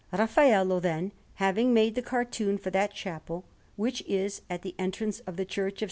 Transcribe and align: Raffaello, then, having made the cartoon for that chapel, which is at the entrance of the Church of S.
Raffaello, 0.11 0.79
then, 0.79 1.11
having 1.35 1.75
made 1.75 1.93
the 1.93 2.01
cartoon 2.01 2.57
for 2.57 2.71
that 2.71 2.91
chapel, 2.95 3.43
which 3.75 4.01
is 4.07 4.41
at 4.49 4.63
the 4.63 4.73
entrance 4.79 5.19
of 5.21 5.37
the 5.37 5.45
Church 5.45 5.73
of 5.73 5.77
S. 5.77 5.79